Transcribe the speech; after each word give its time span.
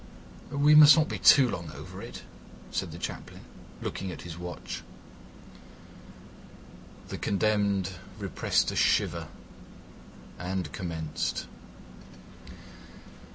"We 0.49 0.73
must 0.73 0.97
not 0.97 1.09
be 1.09 1.19
too 1.19 1.47
long 1.47 1.69
over 1.73 2.01
it," 2.01 2.23
said 2.71 2.91
the 2.91 2.97
Chaplain, 2.97 3.41
looking 3.83 4.11
at 4.11 4.23
his 4.23 4.35
watch. 4.35 4.81
The 7.09 7.19
condemned 7.19 7.91
repressed 8.17 8.71
a 8.71 8.75
shiver 8.75 9.27
and 10.39 10.71
commenced. 10.71 11.45